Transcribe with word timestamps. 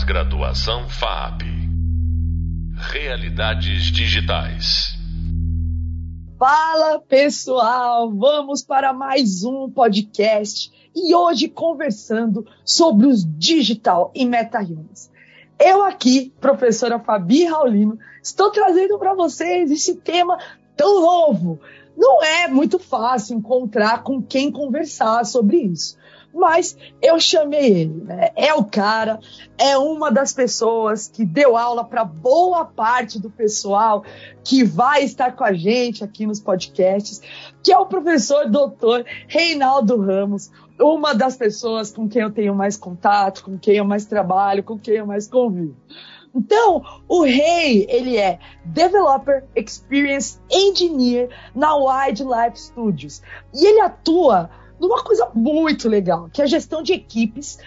Pós-graduação 0.00 0.88
FAP. 0.88 1.42
Realidades 2.90 3.84
digitais. 3.92 4.94
Fala 6.38 6.98
pessoal, 7.00 8.10
vamos 8.10 8.62
para 8.62 8.94
mais 8.94 9.44
um 9.44 9.70
podcast 9.70 10.72
e 10.96 11.14
hoje 11.14 11.48
conversando 11.48 12.46
sobre 12.64 13.08
os 13.08 13.26
digital 13.38 14.10
e 14.14 14.24
meta-humans. 14.24 15.10
Eu 15.58 15.82
aqui, 15.82 16.32
professora 16.40 16.98
Fabi 16.98 17.44
Raulino, 17.44 17.98
estou 18.22 18.50
trazendo 18.50 18.98
para 18.98 19.12
vocês 19.12 19.70
esse 19.70 19.96
tema 19.96 20.38
tão 20.74 21.02
novo. 21.02 21.60
Não 21.94 22.22
é 22.22 22.48
muito 22.48 22.78
fácil 22.78 23.36
encontrar 23.36 24.02
com 24.02 24.22
quem 24.22 24.50
conversar 24.50 25.26
sobre 25.26 25.58
isso 25.58 25.99
mas 26.32 26.76
eu 27.02 27.18
chamei 27.18 27.80
ele. 27.82 28.02
Né? 28.04 28.30
É 28.36 28.54
o 28.54 28.64
cara, 28.64 29.20
é 29.58 29.76
uma 29.76 30.10
das 30.10 30.32
pessoas 30.32 31.08
que 31.08 31.24
deu 31.24 31.56
aula 31.56 31.84
para 31.84 32.04
boa 32.04 32.64
parte 32.64 33.18
do 33.18 33.30
pessoal 33.30 34.04
que 34.44 34.64
vai 34.64 35.02
estar 35.04 35.32
com 35.32 35.44
a 35.44 35.52
gente 35.52 36.02
aqui 36.02 36.26
nos 36.26 36.40
podcasts, 36.40 37.20
que 37.62 37.72
é 37.72 37.78
o 37.78 37.86
professor 37.86 38.48
doutor 38.48 39.04
Reinaldo 39.26 40.00
Ramos, 40.00 40.50
uma 40.80 41.14
das 41.14 41.36
pessoas 41.36 41.92
com 41.92 42.08
quem 42.08 42.22
eu 42.22 42.30
tenho 42.30 42.54
mais 42.54 42.76
contato, 42.76 43.44
com 43.44 43.58
quem 43.58 43.76
eu 43.76 43.84
mais 43.84 44.06
trabalho, 44.06 44.62
com 44.62 44.78
quem 44.78 44.94
eu 44.96 45.06
mais 45.06 45.28
convivo. 45.28 45.76
Então, 46.34 46.82
o 47.08 47.22
Rei, 47.22 47.86
ele 47.88 48.16
é 48.16 48.38
Developer 48.64 49.44
Experience 49.54 50.38
Engineer 50.50 51.28
na 51.54 51.74
Wildlife 51.74 52.56
Studios. 52.56 53.20
E 53.52 53.66
ele 53.66 53.80
atua 53.80 54.48
numa 54.80 55.04
coisa 55.04 55.30
muito 55.34 55.88
legal, 55.88 56.28
que 56.32 56.40
é 56.40 56.44
a 56.44 56.48
gestão 56.48 56.82
de 56.82 56.92
equipes 56.92 57.58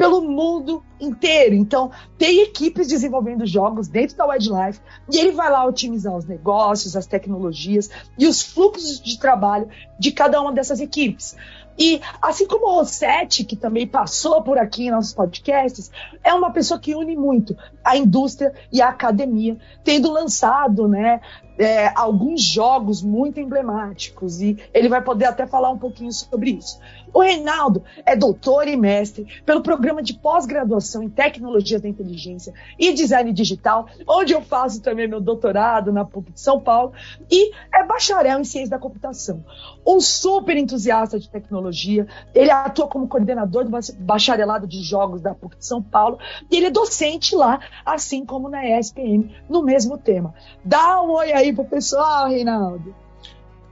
pelo 0.00 0.22
mundo 0.22 0.82
inteiro. 0.98 1.54
Então, 1.54 1.90
tem 2.16 2.40
equipes 2.40 2.88
desenvolvendo 2.88 3.44
jogos 3.44 3.86
dentro 3.86 4.16
da 4.16 4.26
Wildlife 4.26 4.80
e 5.12 5.18
ele 5.18 5.32
vai 5.32 5.50
lá 5.50 5.66
otimizar 5.66 6.16
os 6.16 6.24
negócios, 6.24 6.96
as 6.96 7.04
tecnologias 7.04 7.90
e 8.18 8.26
os 8.26 8.40
fluxos 8.40 8.98
de 8.98 9.18
trabalho 9.18 9.68
de 9.98 10.10
cada 10.10 10.40
uma 10.40 10.52
dessas 10.52 10.80
equipes. 10.80 11.36
E 11.78 12.00
assim 12.20 12.46
como 12.46 12.66
o 12.66 12.74
Rossetti, 12.76 13.44
que 13.44 13.56
também 13.56 13.86
passou 13.86 14.42
por 14.42 14.58
aqui 14.58 14.86
em 14.86 14.90
nossos 14.90 15.12
podcasts, 15.12 15.90
é 16.22 16.32
uma 16.32 16.50
pessoa 16.50 16.80
que 16.80 16.94
une 16.94 17.16
muito 17.16 17.56
a 17.84 17.96
indústria 17.96 18.54
e 18.72 18.82
a 18.82 18.88
academia, 18.88 19.58
tendo 19.84 20.10
lançado 20.10 20.88
né, 20.88 21.20
é, 21.60 21.92
alguns 21.94 22.42
jogos 22.42 23.02
muito 23.02 23.38
emblemáticos. 23.38 24.40
E 24.40 24.56
ele 24.72 24.88
vai 24.88 25.02
poder 25.02 25.26
até 25.26 25.46
falar 25.46 25.70
um 25.70 25.78
pouquinho 25.78 26.10
sobre 26.10 26.52
isso. 26.52 26.80
O 27.12 27.20
Reinaldo 27.20 27.82
é 28.06 28.16
doutor 28.16 28.68
e 28.68 28.76
mestre 28.76 29.26
pelo 29.44 29.62
programa 29.62 30.02
de 30.02 30.14
pós-graduação 30.14 31.02
em 31.02 31.08
tecnologias 31.08 31.82
da 31.82 31.88
inteligência 31.88 32.54
e 32.78 32.92
design 32.92 33.32
digital, 33.32 33.86
onde 34.08 34.32
eu 34.32 34.40
faço 34.40 34.80
também 34.80 35.08
meu 35.08 35.20
doutorado 35.20 35.92
na 35.92 36.04
PUC 36.04 36.32
de 36.32 36.40
São 36.40 36.60
Paulo, 36.60 36.92
e 37.30 37.52
é 37.74 37.84
bacharel 37.84 38.40
em 38.40 38.44
ciência 38.44 38.70
da 38.70 38.78
computação. 38.78 39.44
Um 39.84 40.00
super 40.00 40.56
entusiasta 40.56 41.18
de 41.18 41.28
tecnologia, 41.28 42.06
ele 42.32 42.50
atua 42.50 42.86
como 42.86 43.08
coordenador 43.08 43.64
do 43.64 43.70
bacharelado 43.98 44.66
de 44.66 44.82
jogos 44.82 45.20
da 45.20 45.34
PUC 45.34 45.58
de 45.58 45.66
São 45.66 45.82
Paulo, 45.82 46.18
e 46.50 46.56
ele 46.56 46.66
é 46.66 46.70
docente 46.70 47.34
lá, 47.34 47.60
assim 47.84 48.24
como 48.24 48.48
na 48.48 48.64
ESPM, 48.64 49.34
no 49.48 49.62
mesmo 49.62 49.98
tema. 49.98 50.32
Dá 50.64 51.02
um 51.02 51.10
oi 51.10 51.32
aí 51.32 51.49
pro 51.54 51.64
pessoal, 51.64 52.28
Reinaldo. 52.28 52.94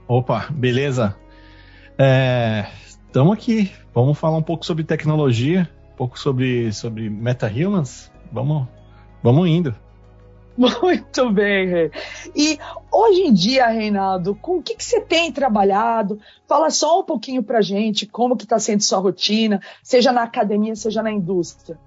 Opa, 0.07 0.47
beleza? 0.51 1.15
É, 1.97 2.65
Estamos 3.09 3.33
aqui. 3.33 3.71
Vamos 3.91 4.19
falar 4.19 4.37
um 4.37 4.43
pouco 4.43 4.63
sobre 4.63 4.83
tecnologia, 4.83 5.67
um 5.93 5.95
pouco 5.95 6.19
sobre, 6.19 6.71
sobre 6.71 7.09
meta-humans. 7.09 8.11
Vamos, 8.31 8.67
vamos 9.23 9.49
indo. 9.49 9.73
Muito 10.55 11.31
bem, 11.31 11.67
Rei. 11.67 11.91
E 12.35 12.59
hoje 12.91 13.21
em 13.21 13.33
dia, 13.33 13.65
Reinaldo, 13.65 14.35
com 14.35 14.59
o 14.59 14.61
que, 14.61 14.75
que 14.75 14.83
você 14.83 15.01
tem 15.01 15.31
trabalhado? 15.31 16.19
Fala 16.47 16.69
só 16.69 16.99
um 16.99 17.03
pouquinho 17.03 17.41
pra 17.41 17.61
gente 17.61 18.05
como 18.05 18.37
que 18.37 18.43
está 18.43 18.59
sendo 18.59 18.83
sua 18.83 18.99
rotina, 18.99 19.59
seja 19.81 20.11
na 20.11 20.21
academia, 20.21 20.75
seja 20.75 21.01
na 21.01 21.11
indústria. 21.11 21.79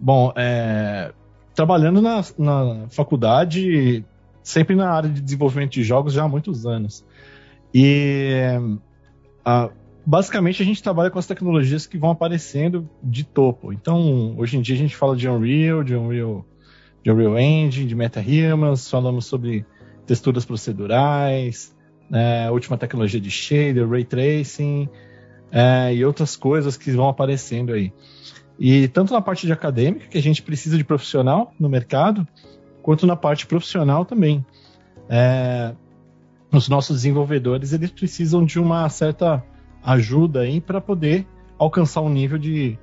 Bom, 0.00 0.32
é, 0.34 1.12
trabalhando 1.54 2.02
na, 2.02 2.24
na 2.36 2.88
faculdade, 2.90 4.04
sempre 4.48 4.74
na 4.74 4.90
área 4.90 5.10
de 5.10 5.20
desenvolvimento 5.20 5.72
de 5.72 5.84
jogos 5.84 6.14
já 6.14 6.24
há 6.24 6.28
muitos 6.28 6.64
anos. 6.64 7.04
E 7.74 8.32
a, 9.44 9.68
basicamente 10.06 10.62
a 10.62 10.64
gente 10.64 10.82
trabalha 10.82 11.10
com 11.10 11.18
as 11.18 11.26
tecnologias 11.26 11.86
que 11.86 11.98
vão 11.98 12.10
aparecendo 12.10 12.88
de 13.02 13.24
topo. 13.24 13.74
Então, 13.74 14.34
hoje 14.38 14.56
em 14.56 14.62
dia 14.62 14.74
a 14.74 14.78
gente 14.78 14.96
fala 14.96 15.14
de 15.14 15.28
Unreal, 15.28 15.84
de 15.84 15.94
Unreal, 15.94 16.46
de 17.04 17.10
Unreal 17.10 17.38
Engine, 17.38 17.86
de 17.86 17.94
MetaHumans, 17.94 18.90
falamos 18.90 19.26
sobre 19.26 19.66
texturas 20.06 20.46
procedurais, 20.46 21.76
né, 22.08 22.50
última 22.50 22.78
tecnologia 22.78 23.20
de 23.20 23.30
shader, 23.30 23.86
ray 23.86 24.04
tracing 24.04 24.88
é, 25.52 25.94
e 25.94 26.02
outras 26.06 26.36
coisas 26.36 26.74
que 26.74 26.90
vão 26.92 27.06
aparecendo 27.06 27.74
aí. 27.74 27.92
E 28.58 28.88
tanto 28.88 29.12
na 29.12 29.20
parte 29.20 29.44
de 29.44 29.52
acadêmica, 29.52 30.06
que 30.06 30.16
a 30.16 30.22
gente 30.22 30.42
precisa 30.42 30.78
de 30.78 30.84
profissional 30.84 31.52
no 31.60 31.68
mercado, 31.68 32.26
quanto 32.88 33.06
na 33.06 33.16
parte 33.16 33.46
profissional 33.46 34.02
também. 34.06 34.42
É, 35.10 35.74
os 36.50 36.70
nossos 36.70 36.96
desenvolvedores 36.96 37.74
eles 37.74 37.90
precisam 37.90 38.46
de 38.46 38.58
uma 38.58 38.88
certa 38.88 39.44
ajuda 39.84 40.40
aí 40.40 40.58
para 40.58 40.80
poder 40.80 41.26
alcançar 41.58 42.00
um 42.00 42.08
nível 42.08 42.38
de, 42.38 42.78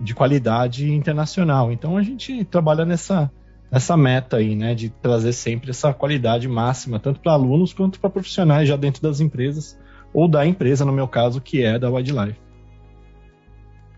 de 0.00 0.14
qualidade 0.14 0.90
internacional. 0.90 1.70
Então 1.70 1.98
a 1.98 2.02
gente 2.02 2.42
trabalha 2.46 2.86
nessa, 2.86 3.30
nessa 3.70 3.98
meta 3.98 4.38
aí, 4.38 4.56
né, 4.56 4.74
de 4.74 4.88
trazer 4.88 5.34
sempre 5.34 5.68
essa 5.68 5.92
qualidade 5.92 6.48
máxima, 6.48 6.98
tanto 6.98 7.20
para 7.20 7.32
alunos 7.32 7.74
quanto 7.74 8.00
para 8.00 8.08
profissionais 8.08 8.66
já 8.66 8.76
dentro 8.76 9.02
das 9.02 9.20
empresas, 9.20 9.78
ou 10.10 10.26
da 10.26 10.46
empresa, 10.46 10.86
no 10.86 10.92
meu 10.92 11.06
caso, 11.06 11.38
que 11.38 11.62
é 11.62 11.78
da 11.78 11.90
Wildlife. 11.90 12.40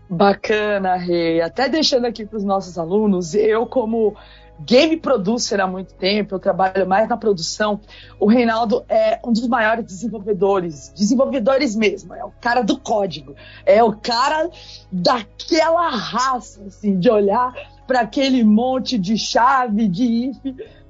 Bacana, 0.09 0.97
Rei. 0.97 1.39
Até 1.39 1.69
deixando 1.69 2.05
aqui 2.05 2.25
para 2.25 2.37
os 2.37 2.43
nossos 2.43 2.77
alunos, 2.77 3.33
eu 3.33 3.65
como 3.65 4.13
game 4.59 4.97
producer 4.97 5.59
há 5.59 5.67
muito 5.67 5.93
tempo, 5.95 6.35
eu 6.35 6.39
trabalho 6.39 6.87
mais 6.87 7.07
na 7.09 7.17
produção. 7.17 7.79
O 8.19 8.25
Reinaldo 8.25 8.83
é 8.87 9.19
um 9.25 9.31
dos 9.31 9.47
maiores 9.47 9.85
desenvolvedores, 9.85 10.91
desenvolvedores 10.95 11.75
mesmo, 11.75 12.13
é 12.13 12.23
o 12.23 12.31
cara 12.41 12.61
do 12.61 12.77
código, 12.77 13.35
é 13.65 13.83
o 13.83 13.93
cara 13.93 14.49
daquela 14.91 15.89
raça, 15.89 16.63
assim, 16.65 16.99
de 16.99 17.09
olhar 17.09 17.53
para 17.87 18.01
aquele 18.01 18.43
monte 18.43 18.97
de 18.97 19.17
chave, 19.17 19.87
de 19.87 20.29
if 20.29 20.37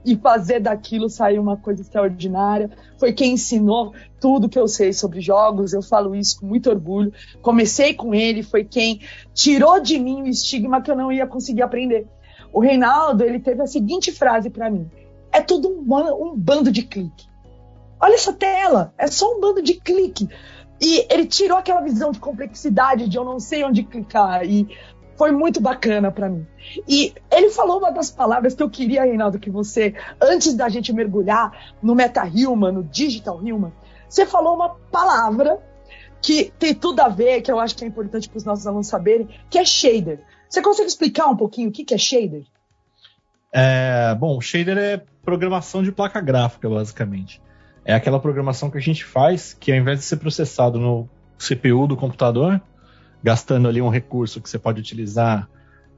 e 0.06 0.16
fazer 0.18 0.60
daquilo 0.60 1.10
sair 1.10 1.40
uma 1.40 1.56
coisa 1.56 1.82
extraordinária. 1.82 2.70
Foi 2.98 3.14
quem 3.14 3.34
ensinou 3.34 3.94
tudo 4.20 4.50
que 4.50 4.60
eu 4.60 4.68
sei 4.68 4.92
sobre 4.92 5.22
jogos, 5.22 5.74
eu 5.74 5.82
falo 5.82 6.14
isso 6.16 6.40
com 6.40 6.46
muito 6.46 6.70
orgulho. 6.70 7.14
Comecei 7.42 7.94
com 7.94 8.14
ele, 8.14 8.44
foi 8.44 8.64
quem 8.64 9.00
tirou 9.34 9.80
de 9.80 9.98
mim 9.98 10.24
o 10.24 10.28
estigma 10.28 10.82
que 10.82 10.92
eu 10.92 10.96
não 10.96 11.12
ia 11.12 11.26
conseguir 11.26 11.62
aprender. 11.62 12.06
O 12.54 12.60
Reinaldo, 12.60 13.24
ele 13.24 13.40
teve 13.40 13.64
a 13.64 13.68
seguinte 13.68 14.12
frase 14.12 14.50
para 14.50 14.70
mim: 14.70 14.90
é 15.32 15.42
tudo 15.42 15.68
um, 15.70 16.28
um 16.28 16.38
bando 16.38 16.72
de 16.72 16.84
clique. 16.84 17.28
Olha 18.00 18.14
essa 18.14 18.32
tela, 18.32 18.94
é 18.98 19.08
só 19.08 19.36
um 19.36 19.42
bando 19.42 19.62
de 19.62 19.74
clique. 19.74 20.30
E 20.80 21.08
ele 21.10 21.26
tirou 21.26 21.58
aquela 21.58 21.82
visão 21.82 22.12
de 22.12 22.20
complexidade, 22.20 23.08
de 23.08 23.18
eu 23.18 23.24
não 23.24 23.40
sei 23.40 23.64
onde 23.64 23.84
clicar. 23.84 24.46
E 24.46 24.68
foi 25.16 25.32
muito 25.32 25.62
bacana 25.62 26.12
para 26.12 26.30
mim. 26.30 26.46
E 26.88 27.14
ele 27.32 27.50
falou 27.50 27.80
uma 27.80 27.92
das 27.92 28.12
palavras 28.12 28.54
que 28.54 28.62
eu 28.62 28.70
queria, 28.70 29.04
Reinaldo, 29.04 29.40
que 29.40 29.50
você, 29.50 29.96
antes 30.22 30.54
da 30.54 30.70
gente 30.70 30.92
mergulhar 30.92 31.74
no 31.82 31.96
meta-human, 31.96 32.72
no 32.72 32.84
digital 32.84 33.38
human, 33.38 33.72
você 34.10 34.26
falou 34.26 34.56
uma 34.56 34.70
palavra 34.70 35.60
que 36.22 36.54
tem 36.58 36.74
tudo 36.74 37.00
a 37.02 37.10
ver, 37.10 37.42
que 37.42 37.52
eu 37.52 37.60
acho 37.60 37.76
que 37.76 37.84
é 37.84 37.88
importante 37.88 38.30
para 38.30 38.38
os 38.38 38.44
nossos 38.44 38.66
alunos 38.68 38.88
saberem, 38.88 39.28
que 39.50 39.58
é 39.58 39.66
shader. 39.66 40.20
Você 40.54 40.62
consegue 40.62 40.88
explicar 40.88 41.26
um 41.30 41.36
pouquinho 41.36 41.70
o 41.70 41.72
que, 41.72 41.92
é 41.92 41.98
shader? 41.98 42.44
É, 43.52 44.14
bom, 44.14 44.40
shader 44.40 44.78
é 44.78 45.02
programação 45.26 45.82
de 45.82 45.92
placa 45.92 46.22
gráfica, 46.22 46.70
basicamente. 46.70 47.42
É 47.84 47.96
aquela 47.96 48.20
programação 48.20 48.70
que 48.70 48.78
a 48.78 48.82
gente 48.82 49.04
faz 49.04 49.58
que 49.60 49.72
ao 49.72 49.78
invés 49.80 49.98
de 49.98 50.06
ser 50.06 50.18
processado 50.18 50.78
no 50.78 51.10
CPU 51.40 51.88
do 51.88 51.98
computador, 51.98 52.62
gastando 53.24 53.68
ali 53.68 53.82
um 53.82 53.90
recurso 53.90 54.40
que 54.40 54.48
você 54.48 54.60
pode 54.60 54.80
utilizar 54.80 55.50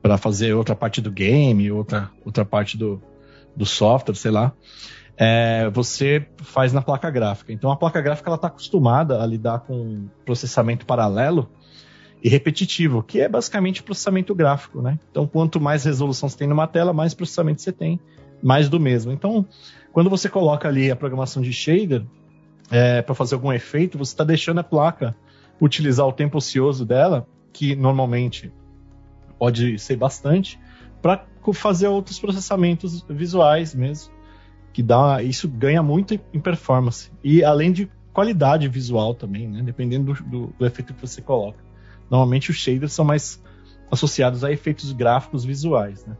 para 0.01 0.17
fazer 0.17 0.53
outra 0.53 0.73
parte 0.73 1.01
do 1.01 1.11
game, 1.11 1.69
outra, 1.69 2.09
outra 2.23 2.45
parte 2.45 2.77
do, 2.77 3.03
do 3.53 3.65
software, 3.65 4.15
sei 4.15 4.31
lá, 4.31 4.53
é, 5.17 5.69
você 5.69 6.29
faz 6.37 6.71
na 6.71 6.81
placa 6.81 7.09
gráfica. 7.09 7.51
Então 7.51 7.69
a 7.71 7.75
placa 7.75 7.99
gráfica 7.99 8.33
está 8.33 8.47
acostumada 8.47 9.21
a 9.21 9.25
lidar 9.25 9.59
com 9.59 10.07
processamento 10.23 10.85
paralelo 10.85 11.51
e 12.23 12.29
repetitivo, 12.29 13.03
que 13.03 13.21
é 13.21 13.29
basicamente 13.29 13.83
processamento 13.83 14.33
gráfico, 14.33 14.81
né? 14.81 14.99
Então, 15.11 15.27
quanto 15.27 15.59
mais 15.59 15.83
resolução 15.83 16.27
você 16.27 16.37
tem 16.37 16.47
numa 16.47 16.67
tela, 16.67 16.93
mais 16.93 17.13
processamento 17.13 17.61
você 17.61 17.71
tem, 17.71 17.99
mais 18.41 18.67
do 18.69 18.79
mesmo. 18.79 19.11
Então, 19.11 19.45
quando 19.91 20.09
você 20.09 20.27
coloca 20.27 20.67
ali 20.67 20.89
a 20.89 20.95
programação 20.95 21.41
de 21.41 21.53
shader 21.53 22.03
é, 22.71 23.01
para 23.01 23.13
fazer 23.15 23.35
algum 23.35 23.51
efeito, 23.53 23.97
você 23.97 24.13
está 24.13 24.23
deixando 24.23 24.59
a 24.59 24.63
placa 24.63 25.15
utilizar 25.61 26.05
o 26.05 26.11
tempo 26.11 26.37
ocioso 26.37 26.85
dela, 26.85 27.27
que 27.53 27.75
normalmente 27.75 28.51
pode 29.37 29.77
ser 29.79 29.95
bastante, 29.95 30.59
para 31.01 31.25
fazer 31.53 31.87
outros 31.87 32.19
processamentos 32.19 33.05
visuais 33.07 33.75
mesmo, 33.75 34.11
que 34.73 34.81
dá 34.81 35.21
isso 35.21 35.47
ganha 35.47 35.83
muito 35.83 36.19
em 36.33 36.39
performance 36.39 37.11
e 37.23 37.43
além 37.43 37.71
de 37.71 37.89
qualidade 38.11 38.67
visual 38.67 39.13
também, 39.13 39.47
né? 39.47 39.61
Dependendo 39.61 40.13
do, 40.13 40.23
do, 40.23 40.53
do 40.57 40.65
efeito 40.65 40.93
que 40.93 41.01
você 41.01 41.21
coloca. 41.21 41.64
Normalmente 42.09 42.51
os 42.51 42.57
shaders 42.57 42.93
são 42.93 43.05
mais 43.05 43.41
associados 43.91 44.43
a 44.43 44.51
efeitos 44.51 44.91
gráficos 44.91 45.43
visuais, 45.43 46.05
né? 46.05 46.15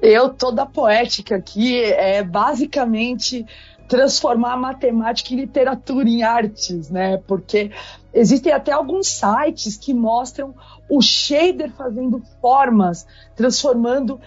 Eu, 0.00 0.30
toda 0.30 0.66
poética 0.66 1.36
aqui, 1.36 1.80
é 1.80 2.24
basicamente 2.24 3.46
transformar 3.88 4.56
matemática 4.56 5.32
em 5.32 5.36
literatura, 5.36 6.08
em 6.08 6.22
artes, 6.22 6.90
né? 6.90 7.18
Porque 7.18 7.70
existem 8.12 8.52
até 8.52 8.72
alguns 8.72 9.06
sites 9.06 9.76
que 9.76 9.94
mostram 9.94 10.54
o 10.90 11.00
shader 11.00 11.70
fazendo 11.72 12.22
formas, 12.40 13.06
transformando 13.36 14.20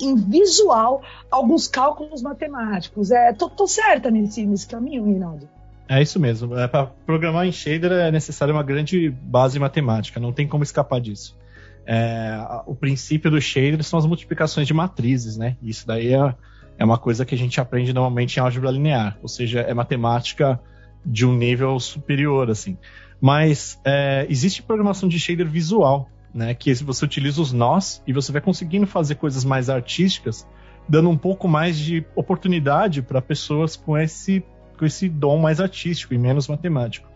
em, 0.00 0.16
visual 0.16 1.02
alguns 1.30 1.68
cálculos 1.68 2.22
matemáticos. 2.22 3.10
É, 3.10 3.32
tô, 3.32 3.48
tô 3.48 3.66
certa 3.66 4.10
nesse, 4.10 4.44
nesse 4.44 4.66
caminho, 4.66 5.04
Rinaldo? 5.04 5.48
É 5.88 6.02
isso 6.02 6.18
mesmo. 6.18 6.56
É, 6.58 6.66
Para 6.66 6.86
programar 6.86 7.46
em 7.46 7.52
shader 7.52 7.92
é 7.92 8.10
necessária 8.10 8.52
uma 8.52 8.62
grande 8.62 9.10
base 9.10 9.58
matemática, 9.58 10.18
não 10.18 10.32
tem 10.32 10.46
como 10.46 10.62
escapar 10.62 11.00
disso. 11.00 11.38
É, 11.86 12.38
o 12.66 12.74
princípio 12.74 13.30
do 13.30 13.40
shader 13.40 13.82
são 13.84 13.98
as 13.98 14.06
multiplicações 14.06 14.66
de 14.66 14.74
matrizes, 14.74 15.36
né? 15.36 15.56
Isso 15.62 15.86
daí 15.86 16.12
é, 16.12 16.34
é 16.78 16.84
uma 16.84 16.98
coisa 16.98 17.24
que 17.24 17.34
a 17.34 17.38
gente 17.38 17.60
aprende 17.60 17.92
normalmente 17.92 18.36
em 18.36 18.40
álgebra 18.40 18.70
linear, 18.70 19.16
ou 19.22 19.28
seja, 19.28 19.60
é 19.60 19.72
matemática 19.72 20.60
de 21.04 21.24
um 21.24 21.36
nível 21.36 21.78
superior, 21.78 22.50
assim. 22.50 22.76
Mas 23.20 23.80
é, 23.84 24.26
existe 24.28 24.62
programação 24.62 25.08
de 25.08 25.18
shader 25.20 25.48
visual, 25.48 26.10
né? 26.34 26.52
Que 26.54 26.74
você 26.74 27.04
utiliza 27.04 27.40
os 27.40 27.52
nós 27.52 28.02
e 28.04 28.12
você 28.12 28.32
vai 28.32 28.40
conseguindo 28.40 28.86
fazer 28.86 29.14
coisas 29.14 29.44
mais 29.44 29.70
artísticas, 29.70 30.44
dando 30.88 31.08
um 31.08 31.16
pouco 31.16 31.46
mais 31.46 31.78
de 31.78 32.04
oportunidade 32.16 33.00
para 33.00 33.22
pessoas 33.22 33.76
com 33.76 33.96
esse 33.96 34.44
com 34.76 34.84
esse 34.84 35.08
dom 35.08 35.38
mais 35.38 35.60
artístico 35.60 36.14
e 36.14 36.18
menos 36.18 36.48
matemático. 36.48 37.08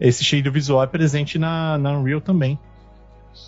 Esse 0.00 0.24
shader 0.24 0.50
visual 0.50 0.82
é 0.82 0.86
presente 0.86 1.38
na, 1.38 1.76
na 1.76 1.98
Unreal 1.98 2.20
também. 2.20 2.58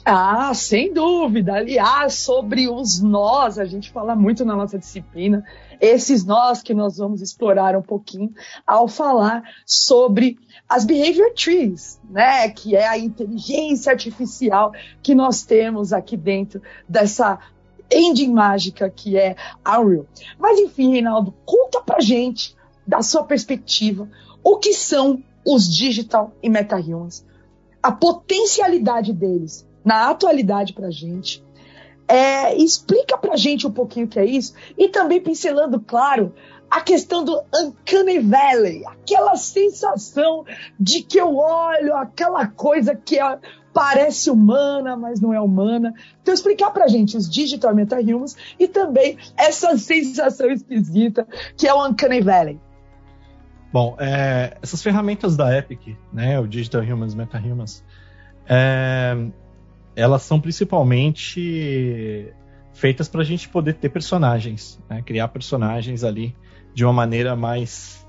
Ah, 0.05 0.53
sem 0.55 0.93
dúvida. 0.93 1.55
Aliás, 1.55 2.15
sobre 2.15 2.69
os 2.69 3.01
nós, 3.01 3.59
a 3.59 3.65
gente 3.65 3.91
fala 3.91 4.15
muito 4.15 4.45
na 4.45 4.57
nossa 4.57 4.79
disciplina, 4.79 5.45
esses 5.81 6.25
nós 6.25 6.63
que 6.63 6.75
nós 6.75 6.99
vamos 6.99 7.21
explorar 7.21 7.77
um 7.77 7.83
pouquinho 7.83 8.33
ao 8.67 8.87
falar 8.89 9.43
sobre 9.67 10.39
as 10.69 10.85
behavior 10.85 11.33
trees, 11.35 12.01
né, 12.09 12.49
que 12.49 12.77
é 12.77 12.87
a 12.87 12.99
inteligência 12.99 13.93
artificial 13.93 14.73
que 15.03 15.15
nós 15.15 15.43
temos 15.43 15.93
aqui 15.93 16.17
dentro 16.17 16.63
dessa 16.89 17.39
engine 17.91 18.33
mágica 18.33 18.89
que 18.89 19.17
é 19.17 19.37
a 19.65 19.81
Unreal. 19.81 20.07
Mas 20.39 20.59
enfim, 20.59 20.93
Reinaldo, 20.93 21.35
conta 21.45 21.81
pra 21.81 22.01
gente 22.01 22.57
da 22.87 23.03
sua 23.03 23.25
perspectiva, 23.25 24.09
o 24.43 24.59
que 24.59 24.75
são 24.75 25.23
os 25.47 25.73
digital 25.73 26.33
e 26.43 26.49
meta-humans, 26.49 27.25
a 27.83 27.91
potencialidade 27.91 29.13
deles 29.13 29.67
na 29.85 30.11
atualidade 30.11 30.73
para 30.73 30.89
a 30.89 30.91
gente. 30.91 31.43
É, 32.07 32.55
explica 32.57 33.17
para 33.17 33.35
a 33.35 33.37
gente 33.37 33.67
um 33.67 33.71
pouquinho 33.71 34.07
o 34.07 34.09
que 34.09 34.19
é 34.19 34.25
isso 34.25 34.55
e 34.77 34.89
também 34.89 35.21
pincelando, 35.21 35.81
claro, 35.81 36.35
a 36.69 36.81
questão 36.81 37.25
do 37.25 37.41
Uncanny 37.55 38.19
Valley, 38.19 38.85
aquela 38.87 39.37
sensação 39.37 40.45
de 40.79 41.03
que 41.03 41.19
eu 41.19 41.37
olho 41.37 41.95
aquela 41.95 42.47
coisa 42.47 42.95
que 42.95 43.19
é, 43.19 43.39
parece 43.73 44.31
humana, 44.31 44.97
mas 44.97 45.21
não 45.21 45.33
é 45.33 45.41
humana. 45.41 45.95
Então, 46.21 46.33
explicar 46.33 46.71
para 46.71 46.85
a 46.85 46.89
gente 46.89 47.17
os 47.17 47.29
Digital 47.29 47.75
Meta-Humans 47.75 48.37
e 48.59 48.67
também 48.69 49.19
essa 49.37 49.77
sensação 49.79 50.51
esquisita 50.51 51.27
que 51.57 51.67
é 51.67 51.75
o 51.75 51.87
Uncanny 51.87 52.21
Valley. 52.21 52.61
Bom, 53.73 53.97
é, 53.99 54.59
essas 54.61 54.83
ferramentas 54.83 55.35
da 55.35 55.57
Epic, 55.57 55.97
né, 56.13 56.39
o 56.39 56.47
Digital 56.47 56.83
Humans, 56.83 57.15
Meta 57.15 57.39
Humans, 57.39 57.83
é, 58.47 59.17
elas 59.97 60.23
são 60.23 60.39
principalmente 60.39 62.31
feitas 62.75 63.09
para 63.09 63.23
a 63.23 63.25
gente 63.25 63.49
poder 63.49 63.75
ter 63.75 63.89
personagens, 63.89 64.79
né, 64.91 65.01
criar 65.01 65.29
personagens 65.29 66.05
ali 66.05 66.37
de 66.75 66.85
uma 66.85 66.93
maneira 66.93 67.35
mais, 67.35 68.07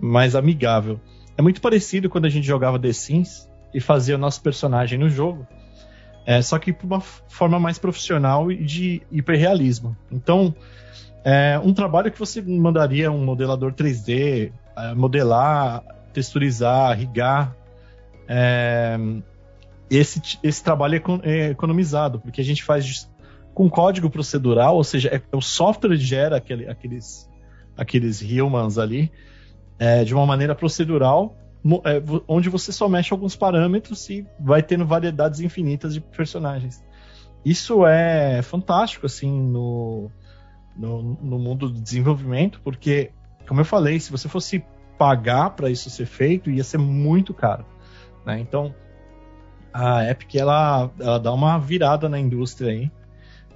mais 0.00 0.34
amigável. 0.34 1.00
É 1.38 1.42
muito 1.42 1.60
parecido 1.60 2.10
quando 2.10 2.24
a 2.24 2.30
gente 2.30 2.46
jogava 2.46 2.76
The 2.76 2.92
Sims 2.92 3.48
e 3.72 3.80
fazia 3.80 4.16
o 4.16 4.18
nosso 4.18 4.42
personagem 4.42 4.98
no 4.98 5.08
jogo, 5.08 5.46
é, 6.26 6.42
só 6.42 6.58
que 6.58 6.72
por 6.72 6.86
uma 6.86 7.00
forma 7.00 7.60
mais 7.60 7.78
profissional 7.78 8.50
e 8.50 8.64
de 8.64 9.02
hiperrealismo. 9.12 9.96
Então, 10.10 10.52
é 11.24 11.56
um 11.62 11.72
trabalho 11.72 12.10
que 12.10 12.18
você 12.18 12.42
mandaria 12.42 13.12
um 13.12 13.24
modelador 13.24 13.72
3D 13.72 14.52
modelar, 14.96 15.82
texturizar, 16.12 16.96
rigar. 16.98 17.56
É, 18.26 18.96
esse, 19.90 20.38
esse 20.42 20.62
trabalho 20.62 21.02
é, 21.22 21.30
é 21.30 21.50
economizado, 21.50 22.20
porque 22.20 22.40
a 22.40 22.44
gente 22.44 22.62
faz 22.62 23.10
com 23.54 23.70
código 23.70 24.10
procedural, 24.10 24.76
ou 24.76 24.84
seja, 24.84 25.08
é, 25.10 25.16
é, 25.16 25.36
o 25.36 25.40
software 25.40 25.96
gera 25.96 26.36
aquele, 26.36 26.68
aqueles, 26.68 27.30
aqueles 27.76 28.20
humans 28.20 28.78
ali 28.78 29.12
é, 29.78 30.04
de 30.04 30.14
uma 30.14 30.26
maneira 30.26 30.54
procedural, 30.54 31.36
é, 31.84 32.02
onde 32.26 32.48
você 32.48 32.72
só 32.72 32.88
mexe 32.88 33.12
alguns 33.12 33.36
parâmetros 33.36 34.08
e 34.10 34.26
vai 34.40 34.62
tendo 34.62 34.84
variedades 34.84 35.40
infinitas 35.40 35.94
de 35.94 36.00
personagens. 36.00 36.82
Isso 37.44 37.86
é 37.86 38.42
fantástico, 38.42 39.06
assim, 39.06 39.30
no, 39.30 40.10
no, 40.76 41.02
no 41.22 41.38
mundo 41.38 41.68
do 41.68 41.80
desenvolvimento, 41.80 42.60
porque 42.64 43.12
como 43.46 43.60
eu 43.60 43.64
falei, 43.64 43.98
se 44.00 44.10
você 44.10 44.28
fosse 44.28 44.64
pagar 44.98 45.50
para 45.50 45.70
isso 45.70 45.90
ser 45.90 46.06
feito, 46.06 46.50
ia 46.50 46.64
ser 46.64 46.78
muito 46.78 47.34
caro. 47.34 47.64
Né? 48.24 48.38
Então, 48.40 48.74
a 49.72 50.08
Epic 50.08 50.34
ela, 50.36 50.90
ela 51.00 51.18
dá 51.18 51.32
uma 51.32 51.58
virada 51.58 52.08
na 52.08 52.18
indústria 52.18 52.70
aí, 52.70 52.90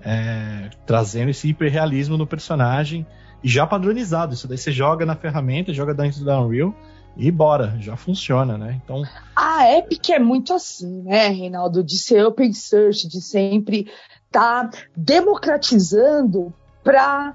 é, 0.03 0.71
trazendo 0.87 1.31
esse 1.31 1.49
hiperrealismo 1.49 2.17
no 2.17 2.27
personagem 2.27 3.07
e 3.43 3.49
já 3.49 3.67
padronizado. 3.67 4.35
Isso 4.35 4.49
daí 4.49 4.59
você 4.59 4.73
joga 4.73 5.07
na 5.07 5.15
ferramenta, 5.15 5.73
joga 5.73 5.95
dentro 5.95 6.25
da 6.25 6.41
Unreal 6.41 6.75
e 7.17 7.31
bora, 7.31 7.77
já 7.81 7.97
funciona, 7.97 8.57
né? 8.57 8.81
Então 8.85 9.03
a 9.35 9.73
Epic 9.77 10.11
é 10.11 10.19
muito 10.19 10.55
assim, 10.55 11.03
né, 11.03 11.29
Reinaldo, 11.29 11.83
de 11.83 11.99
ser 11.99 12.25
open 12.25 12.53
source, 12.53 13.09
de 13.09 13.21
sempre 13.21 13.91
estar 14.27 14.69
tá 14.69 14.79
democratizando 14.97 16.53
para 16.85 17.35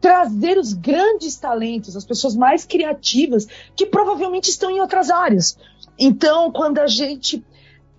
trazer 0.00 0.58
os 0.58 0.72
grandes 0.72 1.36
talentos, 1.36 1.96
as 1.96 2.04
pessoas 2.04 2.36
mais 2.36 2.64
criativas, 2.64 3.46
que 3.74 3.86
provavelmente 3.86 4.48
estão 4.48 4.70
em 4.70 4.80
outras 4.80 5.10
áreas. 5.10 5.58
Então, 5.98 6.52
quando 6.52 6.78
a 6.78 6.86
gente 6.86 7.44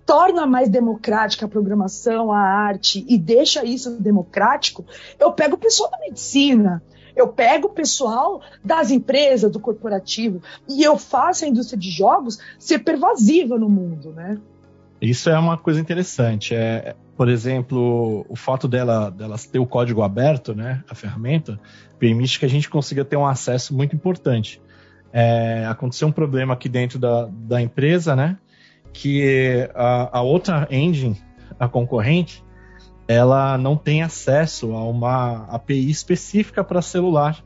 torna 0.06 0.46
mais 0.46 0.68
democrática 0.68 1.46
a 1.46 1.48
programação, 1.48 2.32
a 2.32 2.40
arte 2.40 3.04
e 3.08 3.16
deixa 3.16 3.64
isso 3.64 4.00
democrático, 4.00 4.84
eu 5.18 5.32
pego 5.32 5.54
o 5.54 5.58
pessoal 5.58 5.90
da 5.90 5.98
medicina, 6.00 6.82
eu 7.14 7.28
pego 7.28 7.68
o 7.68 7.72
pessoal 7.72 8.40
das 8.64 8.90
empresas, 8.90 9.52
do 9.52 9.60
corporativo, 9.60 10.42
e 10.68 10.82
eu 10.82 10.96
faço 10.96 11.44
a 11.44 11.48
indústria 11.48 11.78
de 11.78 11.90
jogos 11.90 12.38
ser 12.58 12.80
pervasiva 12.80 13.58
no 13.58 13.68
mundo, 13.68 14.12
né? 14.12 14.38
Isso 15.00 15.30
é 15.30 15.38
uma 15.38 15.56
coisa 15.56 15.80
interessante. 15.80 16.54
É, 16.54 16.94
por 17.20 17.28
exemplo, 17.28 18.24
o 18.30 18.34
fato 18.34 18.66
dela, 18.66 19.10
delas 19.10 19.44
ter 19.44 19.58
o 19.58 19.66
código 19.66 20.02
aberto, 20.02 20.54
né, 20.54 20.82
a 20.88 20.94
ferramenta, 20.94 21.60
permite 21.98 22.40
que 22.40 22.46
a 22.46 22.48
gente 22.48 22.70
consiga 22.70 23.04
ter 23.04 23.14
um 23.14 23.26
acesso 23.26 23.76
muito 23.76 23.94
importante. 23.94 24.58
É, 25.12 25.66
aconteceu 25.68 26.08
um 26.08 26.12
problema 26.12 26.54
aqui 26.54 26.66
dentro 26.66 26.98
da, 26.98 27.28
da 27.30 27.60
empresa, 27.60 28.16
né, 28.16 28.38
que 28.90 29.68
a, 29.74 30.20
a 30.20 30.22
outra 30.22 30.66
engine, 30.70 31.20
a 31.58 31.68
concorrente, 31.68 32.42
ela 33.06 33.58
não 33.58 33.76
tem 33.76 34.02
acesso 34.02 34.72
a 34.72 34.82
uma 34.88 35.44
API 35.50 35.90
específica 35.90 36.64
para 36.64 36.80
celular. 36.80 37.44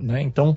Né? 0.00 0.22
Então, 0.22 0.56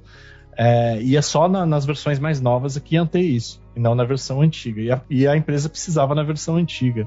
é, 0.55 1.01
e 1.01 1.17
é 1.17 1.21
só 1.21 1.49
na, 1.49 1.65
nas 1.65 1.85
versões 1.85 2.19
mais 2.19 2.39
novas 2.39 2.77
que 2.77 2.95
iam 2.95 3.05
ter 3.05 3.19
isso, 3.19 3.61
e 3.75 3.81
não 3.81 3.95
na 3.95 4.05
versão 4.05 4.39
antiga. 4.39 4.79
E 4.79 4.89
a, 4.89 5.01
e 5.09 5.27
a 5.27 5.35
empresa 5.35 5.67
precisava 5.67 6.15
na 6.15 6.23
versão 6.23 6.55
antiga. 6.55 7.05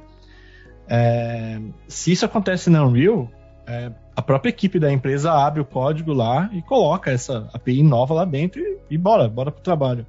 É, 0.88 1.60
se 1.88 2.12
isso 2.12 2.24
acontece 2.24 2.68
na 2.68 2.84
Unreal, 2.84 3.30
é, 3.66 3.92
a 4.14 4.22
própria 4.22 4.50
equipe 4.50 4.78
da 4.78 4.92
empresa 4.92 5.32
abre 5.32 5.60
o 5.60 5.64
código 5.64 6.12
lá 6.12 6.50
e 6.52 6.60
coloca 6.62 7.10
essa 7.10 7.48
API 7.52 7.82
nova 7.82 8.12
lá 8.12 8.24
dentro 8.24 8.60
e, 8.60 8.78
e 8.90 8.98
bora, 8.98 9.28
bora 9.28 9.50
pro 9.50 9.62
trabalho. 9.62 10.06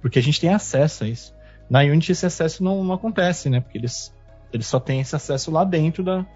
Porque 0.00 0.18
a 0.18 0.22
gente 0.22 0.40
tem 0.40 0.52
acesso 0.52 1.04
a 1.04 1.08
isso. 1.08 1.34
Na 1.68 1.80
Unity 1.80 2.12
esse 2.12 2.26
acesso 2.26 2.62
não, 2.62 2.84
não 2.84 2.94
acontece, 2.94 3.48
né? 3.48 3.60
Porque 3.60 3.78
eles, 3.78 4.14
eles 4.52 4.66
só 4.66 4.78
têm 4.78 5.00
esse 5.00 5.14
acesso 5.16 5.50
lá 5.50 5.64
dentro 5.64 6.02
da, 6.02 6.26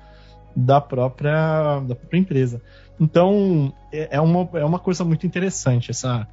da, 0.54 0.80
própria, 0.80 1.80
da 1.80 1.94
própria 1.94 2.18
empresa. 2.18 2.62
Então, 3.00 3.72
é, 3.92 4.16
é 4.16 4.20
uma, 4.20 4.48
é 4.54 4.64
uma 4.64 4.78
coisa 4.78 5.04
muito 5.04 5.26
interessante 5.26 5.90
essa, 5.90 6.26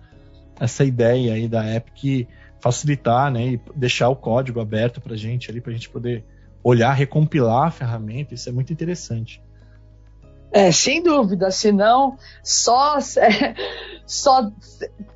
essa 0.59 0.83
ideia 0.83 1.33
aí 1.33 1.47
da 1.47 1.75
Epic 1.75 2.27
facilitar, 2.59 3.31
né, 3.31 3.47
e 3.47 3.61
deixar 3.75 4.09
o 4.09 4.15
código 4.15 4.59
aberto 4.59 4.99
para 4.99 5.15
gente 5.15 5.51
ali, 5.51 5.61
para 5.61 5.71
a 5.71 5.75
gente 5.75 5.89
poder 5.89 6.23
olhar, 6.65 6.93
recompilar 6.93 7.67
a 7.67 7.71
ferramenta, 7.71 8.33
isso 8.33 8.49
é 8.49 8.51
muito 8.51 8.73
interessante. 8.73 9.44
É, 10.55 10.71
sem 10.71 11.03
dúvida, 11.03 11.51
senão 11.51 12.17
só, 12.41 12.97
é, 13.17 13.53
só 14.07 14.49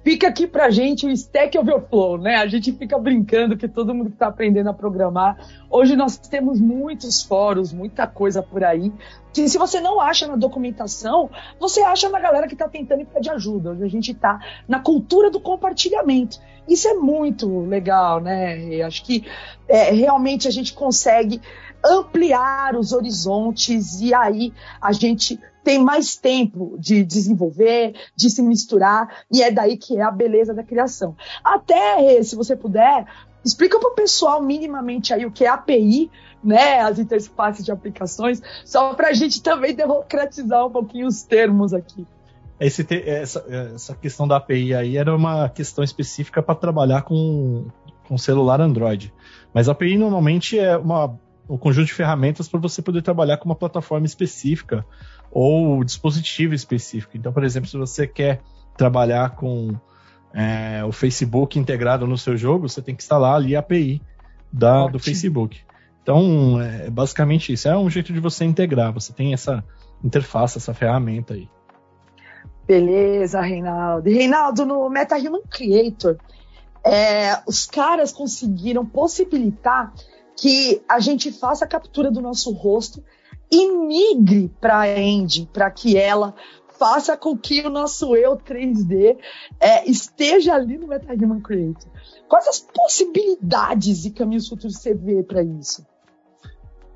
fica 0.04 0.28
aqui 0.28 0.46
pra 0.46 0.70
gente 0.70 1.06
o 1.06 1.10
Stack 1.10 1.58
Overflow, 1.58 2.18
né? 2.18 2.36
A 2.36 2.46
gente 2.46 2.74
fica 2.74 3.00
brincando 3.00 3.56
que 3.56 3.66
todo 3.66 3.94
mundo 3.96 4.10
que 4.10 4.18
tá 4.18 4.28
aprendendo 4.28 4.70
a 4.70 4.74
programar. 4.74 5.38
Hoje 5.70 5.96
nós 5.96 6.18
temos 6.18 6.60
muitos 6.60 7.24
fóruns, 7.24 7.72
muita 7.72 8.06
coisa 8.06 8.44
por 8.44 8.66
aí, 8.66 8.92
se 9.34 9.58
você 9.58 9.80
não 9.80 10.02
acha 10.02 10.28
na 10.28 10.36
documentação, 10.36 11.30
você 11.60 11.82
acha 11.82 12.10
na 12.10 12.20
galera 12.20 12.48
que 12.48 12.56
tá 12.56 12.68
tentando 12.68 13.02
e 13.02 13.06
pede 13.06 13.30
ajuda. 13.30 13.72
Hoje 13.72 13.84
a 13.84 13.88
gente 13.88 14.14
tá 14.14 14.40
na 14.68 14.80
cultura 14.80 15.30
do 15.30 15.40
compartilhamento. 15.40 16.40
Isso 16.68 16.88
é 16.88 16.96
muito 16.96 17.62
legal, 17.62 18.20
né? 18.20 18.60
E 18.60 18.82
acho 18.82 19.04
que 19.04 19.26
é, 19.68 19.92
realmente 19.92 20.48
a 20.48 20.52
gente 20.52 20.74
consegue 20.74 21.42
ampliar 21.84 22.76
os 22.76 22.92
horizontes 22.92 24.02
e 24.02 24.14
aí 24.14 24.54
a 24.82 24.92
gente 24.92 25.40
tem 25.64 25.84
mais 25.84 26.16
tempo 26.16 26.76
de 26.80 27.04
desenvolver, 27.04 27.94
de 28.16 28.30
se 28.30 28.42
misturar, 28.42 29.24
e 29.32 29.44
é 29.44 29.52
daí 29.52 29.78
que 29.78 29.98
é 29.98 30.02
a 30.02 30.12
beleza 30.12 30.54
da 30.54 30.64
criação. 30.64 31.16
Até, 31.44 32.22
se 32.24 32.36
você 32.36 32.56
puder, 32.56 33.06
explica 33.44 33.80
para 33.80 33.90
o 33.90 33.94
pessoal 33.94 34.42
minimamente 34.42 35.14
aí 35.14 35.26
o 35.26 35.32
que 35.32 35.46
é 35.46 35.48
API, 35.48 36.10
né, 36.44 36.80
as 36.80 37.00
interfaces 37.00 37.66
de 37.66 37.72
aplicações, 37.72 38.42
só 38.66 38.94
para 38.94 39.10
a 39.10 39.14
gente 39.14 39.42
também 39.44 39.74
democratizar 39.74 40.66
um 40.66 40.72
pouquinho 40.72 41.08
os 41.08 41.24
termos 41.24 41.74
aqui. 41.74 42.08
Esse, 42.60 42.86
essa, 43.06 43.46
essa 43.74 43.96
questão 43.96 44.28
da 44.28 44.38
API 44.38 44.74
aí 44.74 44.98
era 44.98 45.16
uma 45.16 45.48
questão 45.50 45.84
específica 45.84 46.42
para 46.42 46.56
trabalhar 46.56 47.04
com, 47.04 47.68
com 48.08 48.18
celular 48.18 48.60
Android. 48.60 49.14
Mas 49.54 49.70
a 49.70 49.72
API 49.72 49.98
normalmente 49.98 50.60
é 50.60 50.78
uma, 50.78 51.18
um 51.50 51.58
conjunto 51.58 51.88
de 51.88 51.94
ferramentas 51.94 52.48
para 52.48 52.60
você 52.60 52.82
poder 52.82 53.02
trabalhar 53.02 53.38
com 53.38 53.46
uma 53.46 53.56
plataforma 53.56 54.06
específica 54.06 54.86
ou 55.32 55.84
dispositivo 55.84 56.54
específico. 56.54 57.18
Então, 57.18 57.34
por 57.34 57.44
exemplo, 57.44 57.68
se 57.68 57.78
você 57.78 58.06
quer 58.06 58.42
trabalhar 58.78 59.32
com 59.32 59.76
é, 60.34 60.84
o 60.86 60.92
Facebook 60.92 61.58
integrado 61.58 62.06
no 62.06 62.18
seu 62.18 62.38
jogo, 62.38 62.70
você 62.70 62.82
tem 62.82 62.96
que 62.96 63.02
instalar 63.02 63.36
ali 63.36 63.56
a 63.56 63.60
API 63.60 64.02
da, 64.54 64.88
do 64.88 65.00
Facebook. 65.00 65.60
Então, 66.04 66.62
é 66.62 66.90
basicamente 66.90 67.52
isso. 67.52 67.68
É 67.68 67.78
um 67.78 67.90
jeito 67.90 68.14
de 68.14 68.20
você 68.20 68.46
integrar. 68.46 68.94
Você 68.94 69.12
tem 69.12 69.34
essa 69.34 69.64
interface, 70.04 70.58
essa 70.58 70.74
ferramenta 70.74 71.34
aí. 71.34 71.50
Beleza, 72.66 73.42
Reinaldo. 73.42 74.08
E, 74.08 74.14
Reinaldo, 74.14 74.66
no 74.66 74.88
MetaHuman 74.90 75.42
Creator, 75.50 76.18
é, 76.84 77.42
os 77.48 77.66
caras 77.66 78.12
conseguiram 78.12 78.86
possibilitar 78.86 79.92
que 80.40 80.82
a 80.88 81.00
gente 81.00 81.32
faça 81.32 81.66
a 81.66 81.68
captura 81.68 82.10
do 82.10 82.22
nosso 82.22 82.52
rosto 82.52 83.04
e 83.52 83.68
migre 83.68 84.50
para 84.62 84.80
a 84.80 85.00
engine, 85.00 85.50
para 85.52 85.70
que 85.70 85.98
ela 85.98 86.34
faça 86.78 87.18
com 87.18 87.38
que 87.38 87.62
o 87.62 87.70
nosso 87.70 88.16
eu 88.16 88.38
3D 88.38 89.18
é, 89.60 89.90
esteja 89.90 90.54
ali 90.54 90.78
no 90.78 90.88
MetaHuman 90.88 91.42
Creator. 91.42 91.92
Quais 92.30 92.48
as 92.48 92.60
possibilidades 92.60 94.06
e 94.06 94.12
caminhos 94.12 94.48
futuros 94.48 94.78
você 94.78 94.94
vê 94.94 95.22
para 95.22 95.44
isso? 95.44 95.86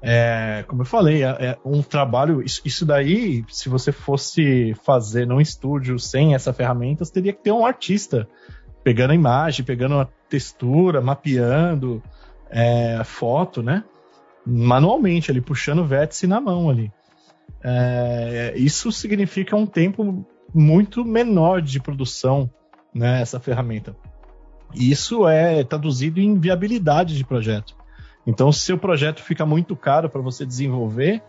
É, 0.01 0.63
como 0.67 0.83
eu 0.83 0.85
falei, 0.85 1.23
é, 1.23 1.29
é 1.29 1.57
um 1.65 1.81
trabalho. 1.81 2.41
Isso, 2.41 2.85
daí, 2.85 3.43
se 3.50 3.67
você 3.67 3.91
fosse 3.91 4.73
fazer 4.83 5.27
num 5.27 5.41
estúdio 5.41 6.00
sem 6.00 6.33
essa 6.33 6.53
ferramenta, 6.53 7.03
você 7.03 7.12
teria 7.12 7.33
que 7.33 7.43
ter 7.43 7.51
um 7.51 7.65
artista 7.65 8.27
pegando 8.83 9.12
a 9.12 9.15
imagem, 9.15 9.65
pegando 9.65 9.95
a 9.95 10.07
textura, 10.29 11.01
mapeando 11.01 12.01
é, 12.53 13.03
foto, 13.03 13.63
né? 13.63 13.83
Manualmente, 14.45 15.31
ali, 15.31 15.41
puxando 15.41 15.79
o 15.79 15.86
vértice 15.86 16.27
na 16.27 16.39
mão 16.39 16.69
ali. 16.69 16.91
É, 17.63 18.53
isso 18.55 18.91
significa 18.91 19.55
um 19.55 19.65
tempo 19.65 20.25
muito 20.53 21.03
menor 21.03 21.62
de 21.62 21.79
produção, 21.79 22.50
né? 22.93 23.22
Essa 23.22 23.39
ferramenta. 23.39 23.95
Isso 24.75 25.27
é 25.27 25.63
traduzido 25.63 26.19
em 26.19 26.39
viabilidade 26.39 27.17
de 27.17 27.25
projeto. 27.25 27.75
Então, 28.25 28.51
se 28.51 28.72
o 28.72 28.77
projeto 28.77 29.22
fica 29.22 29.45
muito 29.45 29.75
caro 29.75 30.10
para 30.10 30.22
você 30.22 30.45
desenvolver, 30.45 31.22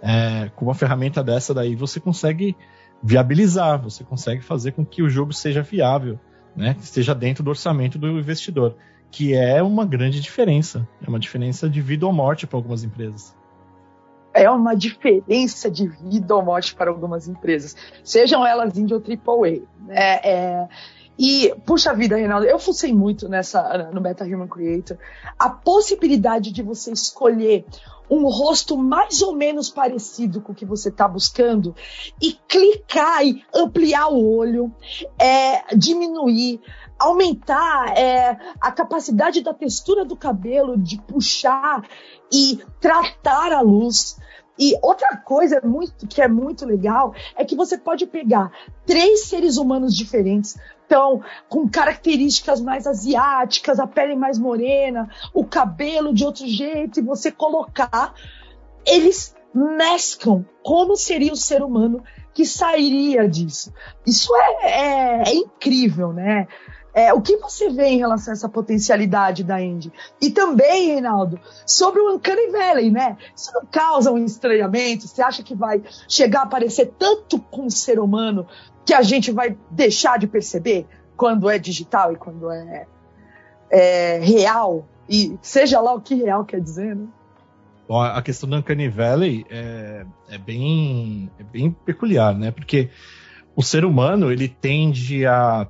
é, 0.00 0.50
com 0.56 0.64
uma 0.64 0.74
ferramenta 0.74 1.22
dessa 1.22 1.52
daí, 1.52 1.76
você 1.76 2.00
consegue 2.00 2.56
viabilizar, 3.02 3.80
você 3.80 4.02
consegue 4.04 4.42
fazer 4.42 4.72
com 4.72 4.84
que 4.84 5.02
o 5.02 5.10
jogo 5.10 5.32
seja 5.32 5.62
viável, 5.62 6.18
né? 6.56 6.76
Esteja 6.80 7.14
dentro 7.14 7.44
do 7.44 7.50
orçamento 7.50 7.98
do 7.98 8.08
investidor, 8.08 8.76
que 9.12 9.34
é 9.34 9.62
uma 9.62 9.84
grande 9.84 10.20
diferença. 10.20 10.88
É 11.04 11.08
uma 11.08 11.20
diferença 11.20 11.68
de 11.68 11.82
vida 11.82 12.06
ou 12.06 12.12
morte 12.12 12.46
para 12.46 12.56
algumas 12.56 12.82
empresas. 12.82 13.36
É 14.34 14.50
uma 14.50 14.74
diferença 14.74 15.70
de 15.70 15.86
vida 15.86 16.34
ou 16.34 16.42
morte 16.42 16.74
para 16.74 16.90
algumas 16.90 17.28
empresas, 17.28 17.76
sejam 18.02 18.46
elas 18.46 18.78
indie 18.78 18.94
ou 18.94 19.00
AAA. 19.00 19.60
Né? 19.86 20.20
É, 20.24 20.68
e, 21.18 21.54
puxa 21.66 21.94
vida, 21.94 22.16
Reinaldo, 22.16 22.46
eu 22.46 22.58
fucei 22.58 22.94
muito 22.94 23.28
nessa, 23.28 23.90
no 23.92 24.00
Meta 24.00 24.24
Human 24.24 24.48
Creator. 24.48 24.96
A 25.38 25.50
possibilidade 25.50 26.50
de 26.50 26.62
você 26.62 26.90
escolher 26.90 27.66
um 28.10 28.26
rosto 28.28 28.76
mais 28.76 29.22
ou 29.22 29.34
menos 29.34 29.70
parecido 29.70 30.40
com 30.40 30.52
o 30.52 30.54
que 30.54 30.66
você 30.66 30.88
está 30.88 31.06
buscando 31.06 31.74
e 32.20 32.32
clicar 32.48 33.24
e 33.24 33.42
ampliar 33.54 34.08
o 34.08 34.36
olho, 34.36 34.74
é, 35.18 35.74
diminuir, 35.76 36.60
aumentar 37.02 37.96
é, 37.96 38.38
a 38.60 38.70
capacidade 38.70 39.42
da 39.42 39.52
textura 39.52 40.04
do 40.04 40.16
cabelo 40.16 40.76
de 40.76 41.00
puxar 41.02 41.82
e 42.32 42.60
tratar 42.80 43.52
a 43.52 43.60
luz. 43.60 44.18
E 44.58 44.78
outra 44.82 45.16
coisa 45.16 45.60
muito, 45.64 46.06
que 46.06 46.20
é 46.20 46.28
muito 46.28 46.64
legal 46.64 47.14
é 47.36 47.44
que 47.44 47.56
você 47.56 47.76
pode 47.76 48.06
pegar 48.06 48.52
três 48.86 49.24
seres 49.24 49.56
humanos 49.56 49.96
diferentes, 49.96 50.56
então, 50.86 51.22
com 51.48 51.66
características 51.66 52.60
mais 52.60 52.86
asiáticas, 52.86 53.80
a 53.80 53.86
pele 53.86 54.14
mais 54.14 54.38
morena, 54.38 55.08
o 55.32 55.42
cabelo 55.42 56.12
de 56.12 56.22
outro 56.22 56.46
jeito, 56.46 57.00
e 57.00 57.02
você 57.02 57.32
colocar, 57.32 58.12
eles 58.86 59.34
mesclam 59.54 60.44
como 60.62 60.94
seria 60.94 61.32
o 61.32 61.36
ser 61.36 61.62
humano 61.62 62.04
que 62.34 62.44
sairia 62.44 63.26
disso. 63.26 63.72
Isso 64.06 64.34
é, 64.36 64.70
é, 64.70 65.22
é 65.28 65.34
incrível, 65.34 66.12
né? 66.12 66.46
É, 66.94 67.12
o 67.12 67.22
que 67.22 67.38
você 67.38 67.70
vê 67.70 67.86
em 67.86 67.98
relação 67.98 68.32
a 68.32 68.36
essa 68.36 68.48
potencialidade 68.48 69.42
da 69.42 69.60
Indy? 69.60 69.90
E 70.20 70.30
também, 70.30 70.88
Reinaldo, 70.88 71.40
sobre 71.66 72.00
o 72.00 72.14
Uncanny 72.14 72.50
Valley, 72.50 72.90
né? 72.90 73.16
Isso 73.34 73.50
não 73.54 73.64
causa 73.64 74.12
um 74.12 74.22
estranhamento? 74.22 75.08
Você 75.08 75.22
acha 75.22 75.42
que 75.42 75.54
vai 75.54 75.82
chegar 76.06 76.42
a 76.42 76.46
parecer 76.46 76.92
tanto 76.98 77.38
com 77.38 77.66
o 77.66 77.70
ser 77.70 77.98
humano 77.98 78.46
que 78.84 78.92
a 78.92 79.00
gente 79.00 79.30
vai 79.30 79.56
deixar 79.70 80.18
de 80.18 80.26
perceber 80.26 80.86
quando 81.16 81.48
é 81.48 81.58
digital 81.58 82.12
e 82.12 82.16
quando 82.16 82.50
é, 82.50 82.86
é 83.70 84.18
real, 84.18 84.86
e 85.08 85.38
seja 85.40 85.80
lá 85.80 85.94
o 85.94 86.00
que 86.00 86.14
real 86.14 86.44
quer 86.44 86.60
dizer, 86.60 86.96
né? 86.96 87.06
Bom, 87.88 88.00
a 88.00 88.22
questão 88.22 88.48
do 88.48 88.56
Uncanny 88.56 88.88
Valley 88.88 89.44
é, 89.50 90.06
é, 90.28 90.38
bem, 90.38 91.30
é 91.38 91.42
bem 91.42 91.70
peculiar, 91.70 92.34
né? 92.34 92.50
Porque 92.50 92.90
o 93.54 93.62
ser 93.62 93.84
humano, 93.84 94.32
ele 94.32 94.48
tende 94.48 95.26
a 95.26 95.66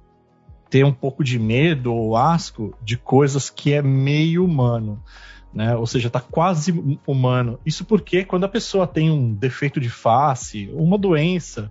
ter 0.73 0.87
um 0.87 0.93
pouco 0.93 1.23
de 1.23 1.39
medo 1.39 1.95
ou 1.95 2.17
asco 2.17 2.75
de 2.83 2.97
coisas 2.97 3.51
que 3.51 3.75
é 3.75 3.83
meio 3.83 4.43
humano, 4.43 5.05
né? 5.53 5.77
Ou 5.77 5.87
seja, 5.87 6.07
está 6.07 6.19
quase 6.19 6.99
humano. 7.07 7.59
Isso 7.65 7.85
porque 7.85 8.25
quando 8.25 8.45
a 8.45 8.49
pessoa 8.49 8.87
tem 8.87 9.11
um 9.11 9.35
defeito 9.35 9.79
de 9.79 9.91
face, 9.91 10.71
uma 10.73 10.97
doença, 10.97 11.71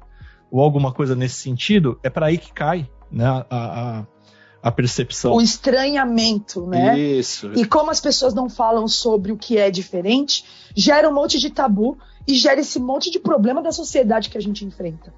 ou 0.52 0.62
alguma 0.62 0.94
coisa 0.94 1.16
nesse 1.16 1.38
sentido, 1.38 2.00
é 2.04 2.12
para 2.12 2.28
aí 2.28 2.38
que 2.38 2.54
cai 2.54 2.88
né, 3.12 3.26
a, 3.26 3.46
a, 3.50 4.06
a, 4.62 4.72
percepção. 4.72 5.34
O 5.34 5.42
estranhamento, 5.42 6.68
né? 6.68 6.96
Isso. 7.00 7.52
E 7.56 7.66
como 7.66 7.90
as 7.90 8.00
pessoas 8.00 8.36
não 8.36 8.48
falam 8.48 8.88
sobre 8.88 9.32
o 9.32 9.38
que 9.38 9.58
é 9.58 9.72
diferente, 9.72 10.46
gera 10.76 11.10
um 11.10 11.14
monte 11.14 11.40
de 11.40 11.50
tabu 11.50 11.98
e 12.28 12.36
gera 12.36 12.60
esse 12.60 12.80
monte 12.80 13.10
de 13.10 13.18
problema 13.18 13.64
da 13.64 13.72
sociedade 13.72 14.30
que 14.30 14.38
a 14.38 14.42
gente 14.42 14.64
enfrenta. 14.64 15.12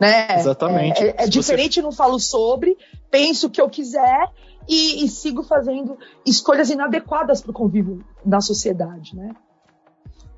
Né? 0.00 0.38
Exatamente. 0.38 1.02
É, 1.02 1.08
é, 1.08 1.24
é 1.24 1.26
diferente, 1.26 1.76
você... 1.76 1.82
não 1.82 1.92
falo 1.92 2.18
sobre, 2.18 2.76
penso 3.10 3.46
o 3.46 3.50
que 3.50 3.60
eu 3.60 3.68
quiser 3.68 4.30
e, 4.68 5.04
e 5.04 5.08
sigo 5.08 5.42
fazendo 5.42 5.96
escolhas 6.24 6.70
inadequadas 6.70 7.40
para 7.40 7.50
o 7.50 7.54
convívio 7.54 8.04
na 8.24 8.40
sociedade, 8.40 9.14
né? 9.14 9.30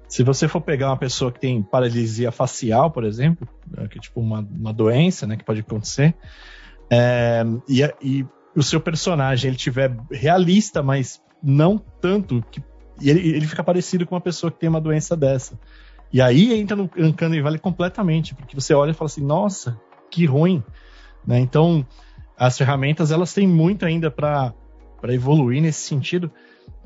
Se 0.09 0.23
você 0.23 0.49
for 0.49 0.63
pegar 0.63 0.89
uma 0.89 0.97
pessoa 0.97 1.31
que 1.31 1.39
tem 1.39 1.63
paralisia 1.63 2.33
facial, 2.33 2.91
por 2.91 3.05
exemplo, 3.05 3.47
né, 3.71 3.87
que 3.89 3.99
é 3.99 4.01
tipo 4.01 4.21
uma, 4.21 4.41
uma 4.41 4.73
doença, 4.73 5.27
né, 5.27 5.37
que 5.37 5.45
pode 5.45 5.61
acontecer, 5.61 6.15
é, 6.91 7.45
e, 7.69 7.83
e, 8.03 8.27
o 8.57 8.63
seu 8.63 8.81
personagem 8.81 9.49
ele 9.49 9.57
tiver 9.57 9.95
realista, 10.11 10.83
mas 10.83 11.21
não 11.43 11.79
tanto, 11.79 12.43
que, 12.51 12.63
e 13.01 13.11
ele, 13.11 13.37
ele 13.37 13.47
fica 13.47 13.63
parecido 13.63 14.07
com 14.07 14.15
uma 14.15 14.21
pessoa 14.21 14.51
que 14.51 14.59
tem 14.59 14.69
uma 14.69 14.81
doença 14.81 15.15
dessa. 15.15 15.59
E 16.13 16.23
aí 16.23 16.59
entra 16.59 16.77
no 16.77 16.91
Uncanny 16.97 17.41
Valley 17.41 17.59
completamente, 17.59 18.35
porque 18.35 18.55
você 18.55 18.73
olha 18.75 18.91
e 18.91 18.95
fala 18.95 19.07
assim, 19.07 19.25
nossa, 19.25 19.79
que 20.11 20.25
ruim. 20.25 20.63
Né? 21.27 21.39
Então, 21.39 21.87
as 22.37 22.57
ferramentas 22.57 23.11
elas 23.11 23.33
têm 23.33 23.47
muito 23.47 23.85
ainda 23.85 24.11
para 24.11 24.55
evoluir 25.05 25.61
nesse 25.61 25.81
sentido, 25.81 26.31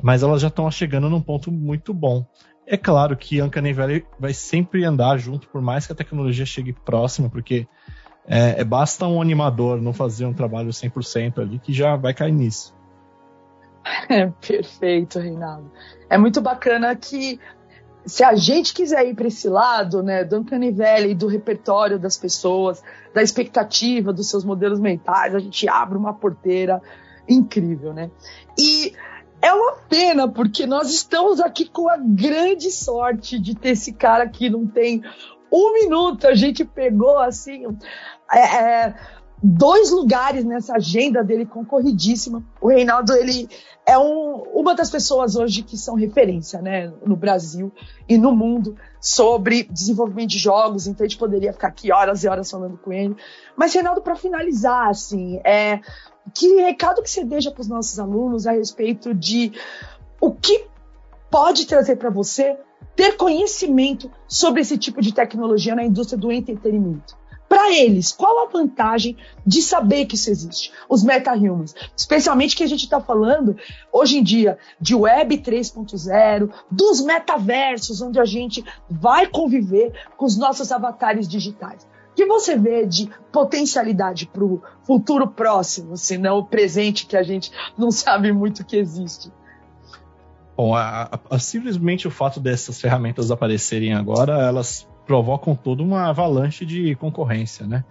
mas 0.03 0.23
elas 0.23 0.43
já 0.43 0.49
estão 0.49 0.69
chegando 0.71 1.09
num 1.09 1.21
ponto 1.21 1.53
muito 1.53 1.95
bom. 1.95 2.27
É 2.67 2.77
claro 2.77 3.17
que 3.17 3.43
Uncanny 3.43 3.73
Valley 3.73 4.07
vai 4.19 4.33
sempre 4.33 4.85
andar 4.85 5.19
junto, 5.19 5.49
por 5.49 5.61
mais 5.61 5.87
que 5.87 5.93
a 5.93 5.97
tecnologia 5.97 6.47
chegue 6.47 6.73
próxima, 6.73 7.29
porque 7.29 7.67
é, 8.27 8.61
é, 8.61 8.65
basta 8.65 9.07
um 9.07 9.21
animador 9.21 9.81
não 9.81 9.93
fazer 9.93 10.27
um 10.27 10.33
trabalho 10.33 10.71
100% 10.71 11.41
ali 11.41 11.59
que 11.59 11.73
já 11.73 11.97
vai 11.97 12.15
cair 12.15 12.33
nisso. 12.33 12.75
É, 14.09 14.27
perfeito, 14.41 15.19
Reinaldo. 15.19 15.71
É 16.09 16.17
muito 16.17 16.41
bacana 16.41 16.95
que 16.95 17.41
se 18.05 18.25
a 18.25 18.35
gente 18.35 18.75
quiser 18.75 19.07
ir 19.07 19.15
para 19.15 19.29
esse 19.29 19.49
lado, 19.49 20.03
né, 20.03 20.25
do 20.25 20.39
Uncanny 20.39 20.73
do 21.15 21.27
repertório 21.27 21.99
das 21.99 22.17
pessoas, 22.17 22.83
da 23.15 23.23
expectativa 23.23 24.13
dos 24.13 24.29
seus 24.29 24.45
modelos 24.45 24.81
mentais, 24.81 25.35
a 25.35 25.39
gente 25.39 25.69
abre 25.69 25.97
uma 25.97 26.13
porteira 26.13 26.83
incrível, 27.29 27.93
né? 27.93 28.11
E 28.59 28.93
é 29.41 29.53
uma 29.53 29.73
pena, 29.89 30.29
porque 30.29 30.67
nós 30.67 30.91
estamos 30.91 31.41
aqui 31.41 31.69
com 31.69 31.89
a 31.89 31.97
grande 31.97 32.71
sorte 32.71 33.39
de 33.39 33.55
ter 33.55 33.71
esse 33.71 33.93
cara 33.93 34.29
que 34.29 34.49
não 34.49 34.67
tem 34.67 35.03
um 35.53 35.73
minuto. 35.73 36.27
A 36.27 36.35
gente 36.35 36.65
pegou, 36.65 37.19
assim, 37.19 37.67
é, 38.33 38.39
é, 38.39 38.95
dois 39.43 39.91
lugares 39.91 40.45
nessa 40.45 40.77
agenda 40.77 41.25
dele 41.25 41.45
concorridíssima. 41.45 42.43
O 42.61 42.69
Reinaldo, 42.69 43.13
ele 43.15 43.49
é 43.85 43.99
um, 43.99 44.43
uma 44.55 44.75
das 44.75 44.91
pessoas 44.91 45.35
hoje 45.35 45.63
que 45.63 45.77
são 45.77 45.95
referência, 45.95 46.63
né, 46.63 46.93
no 47.05 47.17
Brasil 47.17 47.73
e 48.09 48.17
no 48.17 48.33
mundo 48.33 48.77
sobre 49.01 49.65
desenvolvimento 49.65 50.31
de 50.31 50.39
jogos, 50.39 50.87
então 50.87 51.05
a 51.05 51.09
gente 51.09 51.19
poderia 51.19 51.53
ficar 51.53 51.69
aqui 51.69 51.93
horas 51.93 52.23
e 52.23 52.29
horas 52.29 52.51
falando 52.51 52.79
com 52.79 52.93
ele. 52.93 53.17
Mas, 53.57 53.75
Reinaldo, 53.75 54.01
para 54.01 54.15
finalizar, 54.15 54.89
assim, 54.89 55.41
é, 55.45 55.81
que 56.33 56.47
recado 56.61 57.03
que 57.03 57.11
você 57.11 57.25
deixa 57.25 57.51
para 57.51 57.61
os 57.61 57.69
nossos 57.69 57.99
alunos 57.99 58.47
a 58.47 58.53
respeito 58.53 59.13
de 59.13 59.53
o 60.21 60.33
que 60.33 60.67
pode 61.31 61.67
trazer 61.67 61.97
para 61.97 62.11
você 62.11 62.57
ter 62.95 63.17
conhecimento 63.17 64.11
sobre 64.29 64.61
esse 64.61 64.79
tipo 64.79 65.01
de 65.01 65.13
tecnologia 65.13 65.75
na 65.75 65.85
indústria 65.85 66.19
do 66.19 66.31
entretenimento? 66.31 67.17
Para 67.63 67.73
eles, 67.73 68.11
qual 68.11 68.45
a 68.45 68.51
vantagem 68.51 69.17
de 69.47 69.63
saber 69.63 70.07
que 70.07 70.17
isso 70.17 70.29
existe? 70.29 70.73
Os 70.89 71.05
meta-humans. 71.05 71.73
Especialmente 71.97 72.57
que 72.57 72.65
a 72.65 72.67
gente 72.67 72.83
está 72.83 73.01
falando, 73.01 73.57
hoje 73.93 74.19
em 74.19 74.23
dia, 74.25 74.59
de 74.81 74.97
Web 74.97 75.39
3.0, 75.39 76.51
dos 76.69 77.01
metaversos, 77.03 78.03
onde 78.03 78.19
a 78.19 78.25
gente 78.25 78.65
vai 78.91 79.29
conviver 79.29 79.93
com 80.17 80.27
os 80.27 80.37
nossos 80.37 80.73
avatares 80.73 81.29
digitais 81.29 81.87
que 82.17 82.27
você 82.27 82.59
vê 82.59 82.85
de 82.85 83.09
potencialidade 83.31 84.27
para 84.27 84.45
o 84.45 84.61
futuro 84.83 85.29
próximo, 85.29 85.97
se 85.97 86.19
não 86.19 86.39
o 86.39 86.45
presente 86.45 87.07
que 87.07 87.17
a 87.17 87.23
gente 87.23 87.53
não 87.79 87.93
sabe 87.93 88.33
muito 88.33 88.67
que 88.67 88.77
existe? 88.77 89.33
Bom, 90.57 90.75
a, 90.75 91.05
a, 91.05 91.21
a, 91.31 91.39
simplesmente 91.39 92.07
o 92.07 92.11
fato 92.11 92.39
dessas 92.39 92.81
ferramentas 92.81 93.31
aparecerem 93.31 93.95
agora, 93.95 94.43
elas 94.43 94.87
provocam 95.07 95.55
toda 95.55 95.83
uma 95.83 96.09
avalanche 96.09 96.65
de 96.65 96.95
concorrência, 96.97 97.67
né? 97.67 97.85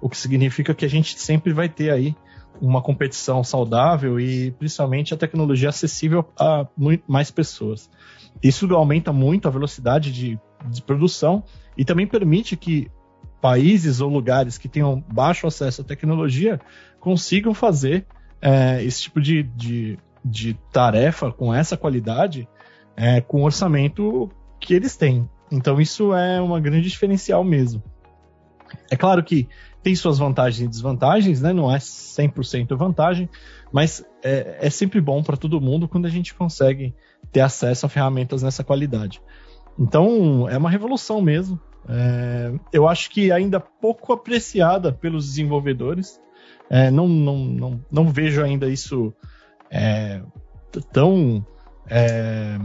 O 0.00 0.08
que 0.08 0.16
significa 0.16 0.74
que 0.74 0.84
a 0.84 0.88
gente 0.88 1.18
sempre 1.18 1.52
vai 1.52 1.68
ter 1.68 1.90
aí 1.90 2.14
uma 2.60 2.82
competição 2.82 3.42
saudável 3.44 4.18
e 4.18 4.50
principalmente 4.52 5.14
a 5.14 5.16
tecnologia 5.16 5.68
acessível 5.68 6.24
a 6.38 6.66
mais 7.06 7.30
pessoas. 7.30 7.90
Isso 8.42 8.72
aumenta 8.74 9.12
muito 9.12 9.48
a 9.48 9.50
velocidade 9.50 10.12
de, 10.12 10.38
de 10.66 10.82
produção 10.82 11.42
e 11.76 11.84
também 11.84 12.06
permite 12.06 12.56
que 12.56 12.90
países 13.40 14.00
ou 14.00 14.10
lugares 14.10 14.58
que 14.58 14.68
tenham 14.68 15.00
baixo 15.12 15.46
acesso 15.46 15.82
à 15.82 15.84
tecnologia 15.84 16.60
consigam 17.00 17.54
fazer 17.54 18.06
é, 18.40 18.82
esse 18.82 19.02
tipo 19.02 19.20
de, 19.20 19.42
de, 19.42 19.98
de, 20.24 20.54
tarefa 20.72 21.30
com 21.32 21.54
essa 21.54 21.76
qualidade 21.76 22.48
é, 22.96 23.20
com 23.20 23.42
o 23.42 23.44
orçamento 23.44 24.30
que 24.60 24.74
eles 24.74 24.96
têm. 24.96 25.28
Então 25.50 25.80
isso 25.80 26.14
é 26.14 26.40
uma 26.40 26.60
grande 26.60 26.88
diferencial 26.88 27.42
mesmo. 27.42 27.82
É 28.90 28.96
claro 28.96 29.22
que 29.22 29.48
tem 29.82 29.94
suas 29.94 30.18
vantagens 30.18 30.60
e 30.60 30.68
desvantagens, 30.68 31.40
né? 31.40 31.52
não 31.52 31.72
é 31.72 31.78
100% 31.78 32.76
vantagem, 32.76 33.28
mas 33.72 34.04
é, 34.22 34.58
é 34.60 34.70
sempre 34.70 35.00
bom 35.00 35.22
para 35.22 35.36
todo 35.36 35.60
mundo 35.60 35.88
quando 35.88 36.06
a 36.06 36.10
gente 36.10 36.34
consegue 36.34 36.94
ter 37.32 37.40
acesso 37.40 37.86
a 37.86 37.88
ferramentas 37.88 38.42
nessa 38.42 38.64
qualidade. 38.64 39.22
Então 39.78 40.48
é 40.48 40.58
uma 40.58 40.70
revolução 40.70 41.20
mesmo. 41.20 41.58
É, 41.88 42.52
eu 42.72 42.86
acho 42.86 43.10
que 43.10 43.32
ainda 43.32 43.60
pouco 43.60 44.12
apreciada 44.12 44.92
pelos 44.92 45.26
desenvolvedores. 45.26 46.20
É, 46.68 46.90
não, 46.90 47.08
não, 47.08 47.38
não, 47.38 47.80
não 47.90 48.08
vejo 48.08 48.42
ainda 48.42 48.68
isso 48.68 49.14
é, 49.70 50.20
tão, 50.92 51.44
é, 51.88 52.58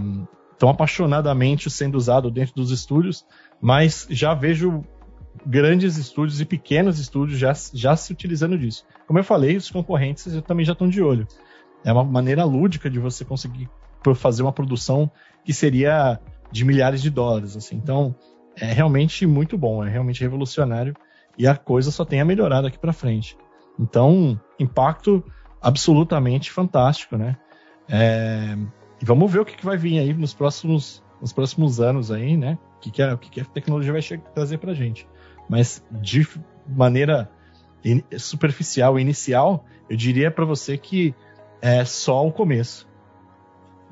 tão 0.58 0.70
apaixonadamente 0.70 1.70
sendo 1.70 1.96
usado 1.96 2.32
dentro 2.32 2.56
dos 2.56 2.72
estúdios, 2.72 3.26
mas 3.62 4.08
já 4.10 4.34
vejo 4.34 4.84
grandes 5.46 5.98
estúdios 5.98 6.39
e 6.39 6.46
pequenos 6.46 7.00
estúdios 7.00 7.39
já, 7.39 7.54
já 7.74 7.96
se 7.96 8.13
utilizando 8.13 8.58
disso. 8.58 8.86
Como 9.08 9.20
eu 9.20 9.24
falei, 9.24 9.58
os 9.58 9.70
concorrentes 9.70 10.28
também 10.48 10.66
já 10.66 10.74
estão 10.74 10.88
de 10.88 11.02
olho. 11.02 11.28
É 11.84 11.92
uma 11.92 12.04
maneira 12.04 12.44
lúdica 12.46 12.89
de 12.89 13.00
você 13.00 13.26
conseguir 13.26 13.70
fazer 14.16 14.44
uma 14.44 14.52
produção 14.52 15.10
que 15.44 15.54
seria 15.54 16.20
de 16.52 16.63
milhares 16.63 17.02
de 17.02 17.10
dólares. 17.10 17.58
Assim. 17.58 17.76
Então, 17.76 18.16
é 18.56 18.72
realmente 18.72 19.26
muito 19.26 19.58
bom, 19.58 19.84
é 19.84 19.89
realmente 19.89 20.22
revolucionário 20.22 20.96
e 21.38 21.48
a 21.48 21.56
coisa 21.56 21.92
só 21.92 22.06
tem 22.06 22.22
a 22.22 22.26
melhorar 22.26 22.62
daqui 22.62 22.78
para 22.78 22.94
frente. 22.94 23.38
Então, 23.80 24.39
impacto 24.60 25.24
absolutamente 25.62 26.52
fantástico, 26.52 27.18
né? 27.18 27.38
É, 27.89 28.56
e 29.04 29.06
vamos 29.06 29.30
ver 29.30 29.39
o 29.39 29.46
que, 29.46 29.58
que, 29.58 29.66
vai 29.66 29.76
vir 29.76 30.00
aí 30.00 30.13
nos 30.13 30.34
próximos, 30.34 31.04
nos 31.20 31.34
próximos 31.34 31.82
anos 31.82 32.10
aí, 32.10 32.38
né? 32.38 32.58
O 32.78 32.80
que, 32.80 32.89
que, 32.89 33.02
a, 33.02 33.13
o 33.13 33.18
que, 33.18 33.30
que 33.30 33.42
a 33.42 33.44
tecnologia 33.44 33.92
vai 33.92 34.02
trazer 34.34 34.60
para 34.60 34.74
gente. 34.74 35.06
Mas 35.50 35.84
de 35.92 36.26
maneira 36.66 37.30
in, 37.84 38.02
superficial, 38.18 38.98
inicial, 38.98 39.66
eu 39.89 39.98
diria 39.98 40.32
para 40.32 40.46
você 40.46 40.78
que 40.78 41.13
é 41.62 41.84
só 41.84 42.26
o 42.26 42.32
começo. 42.32 42.88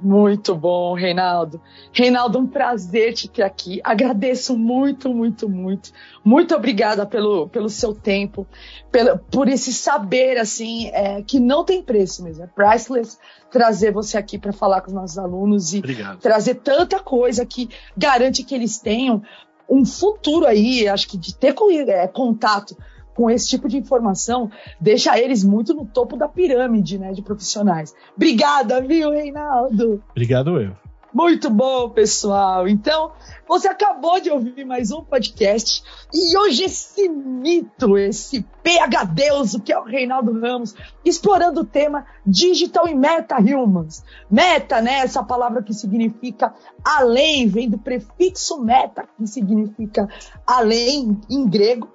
Muito 0.02 0.56
bom, 0.56 0.96
Reinaldo. 0.96 1.62
Reinaldo, 1.92 2.40
um 2.40 2.48
prazer 2.48 3.14
te 3.14 3.28
ter 3.28 3.44
aqui. 3.44 3.80
Agradeço 3.84 4.58
muito, 4.58 5.14
muito, 5.14 5.48
muito. 5.48 5.92
Muito 6.24 6.56
obrigada 6.56 7.06
pelo, 7.06 7.48
pelo 7.50 7.70
seu 7.70 7.94
tempo, 7.94 8.48
pelo, 8.92 9.20
por 9.20 9.48
esse 9.48 9.72
saber, 9.72 10.38
assim, 10.38 10.88
é, 10.88 11.22
que 11.22 11.40
não 11.40 11.64
tem 11.64 11.84
preço 11.84 12.24
mesmo. 12.24 12.44
É 12.44 12.48
priceless 12.48 13.20
trazer 13.52 13.92
você 13.92 14.18
aqui 14.18 14.40
para 14.40 14.52
falar 14.52 14.82
com 14.82 14.88
os 14.88 14.94
nossos 14.94 15.18
alunos 15.20 15.74
e 15.74 15.80
Obrigado. 15.80 16.20
trazer 16.20 16.56
tanta 16.56 17.00
coisa 17.00 17.46
que 17.46 17.70
garante 17.96 18.44
que 18.44 18.56
eles 18.56 18.80
tenham 18.80 19.22
um 19.70 19.86
futuro 19.86 20.46
aí, 20.46 20.88
acho 20.88 21.08
que 21.08 21.18
de 21.18 21.34
ter 21.34 21.56
é, 21.88 22.08
contato 22.08 22.76
com 23.16 23.30
esse 23.30 23.48
tipo 23.48 23.68
de 23.68 23.78
informação 23.78 24.50
deixa 24.80 25.20
eles 25.20 25.44
muito 25.44 25.74
no 25.74 25.86
topo 25.86 26.18
da 26.18 26.28
pirâmide 26.28 26.98
né, 26.98 27.12
de 27.12 27.22
profissionais. 27.22 27.94
Obrigada, 28.16 28.82
viu, 28.82 29.12
Reinaldo? 29.12 30.04
Obrigado, 30.12 30.60
eu. 30.60 30.81
Muito 31.14 31.50
bom, 31.50 31.90
pessoal. 31.90 32.70
Então, 32.70 33.12
você 33.46 33.68
acabou 33.68 34.22
de 34.22 34.32
ouvir 34.32 34.64
mais 34.64 34.94
um 34.94 35.04
podcast 35.04 35.84
e 36.14 36.38
hoje 36.38 36.64
esse 36.64 37.10
mito, 37.10 37.98
esse 37.98 38.46
PHDeuso 38.64 39.60
que 39.60 39.74
é 39.74 39.78
o 39.78 39.84
Reinaldo 39.84 40.40
Ramos, 40.40 40.74
explorando 41.04 41.60
o 41.60 41.66
tema 41.66 42.06
Digital 42.26 42.88
e 42.88 42.96
Meta 42.96 43.36
Humans. 43.40 44.06
Meta, 44.30 44.82
né? 44.82 45.00
Essa 45.00 45.22
palavra 45.22 45.62
que 45.62 45.74
significa 45.74 46.54
além, 46.82 47.46
vem 47.46 47.70
do 47.70 47.78
prefixo 47.78 48.64
meta, 48.64 49.06
que 49.18 49.28
significa 49.28 50.08
além 50.48 51.20
em 51.30 51.46
grego. 51.46 51.90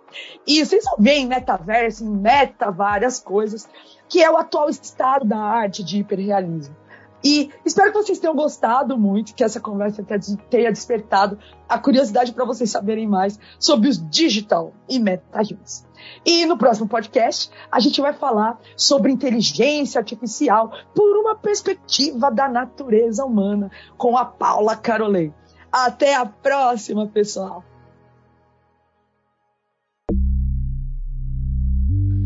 E 0.46 0.62
vocês 0.62 0.84
só 0.84 0.94
veem 0.98 1.26
metaverso, 1.26 2.04
meta, 2.04 2.70
várias 2.70 3.18
coisas, 3.18 3.66
que 4.10 4.22
é 4.22 4.30
o 4.30 4.36
atual 4.36 4.68
estado 4.68 5.24
da 5.24 5.38
arte 5.38 5.82
de 5.82 6.00
hiperrealismo. 6.00 6.76
E 7.24 7.50
espero 7.64 7.90
que 7.92 7.98
vocês 7.98 8.18
tenham 8.18 8.34
gostado 8.34 8.96
muito, 8.98 9.34
que 9.34 9.42
essa 9.42 9.60
conversa 9.60 10.04
tenha 10.50 10.70
despertado 10.70 11.38
a 11.68 11.78
curiosidade 11.78 12.32
para 12.32 12.44
vocês 12.44 12.70
saberem 12.70 13.06
mais 13.06 13.38
sobre 13.58 13.88
os 13.88 13.98
digital 14.10 14.72
e 14.88 14.98
meta 14.98 15.40
humans. 15.42 15.86
E 16.24 16.46
no 16.46 16.56
próximo 16.56 16.88
podcast, 16.88 17.50
a 17.70 17.80
gente 17.80 18.00
vai 18.00 18.12
falar 18.12 18.60
sobre 18.76 19.10
inteligência 19.10 19.98
artificial 19.98 20.72
por 20.94 21.16
uma 21.16 21.34
perspectiva 21.34 22.30
da 22.30 22.48
natureza 22.48 23.24
humana 23.24 23.70
com 23.96 24.16
a 24.16 24.24
Paula 24.24 24.76
Carolei. 24.76 25.32
Até 25.72 26.14
a 26.14 26.24
próxima, 26.24 27.06
pessoal! 27.06 27.64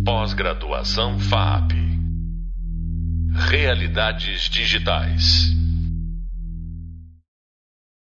Pós-graduação 0.05 1.19
FAP 1.19 1.80
Realidades 3.49 4.49
digitais. 4.51 5.55